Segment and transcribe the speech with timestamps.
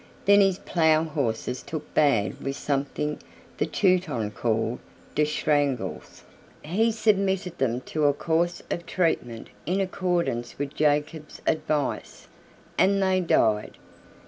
[0.25, 3.19] Then his plough horses took bad with some thing
[3.59, 4.79] the Teuton called
[5.13, 6.23] "der shtranguls."
[6.63, 12.25] He submitted them to a course of treatment in accordance with Jacob's advice
[12.79, 13.77] and they died.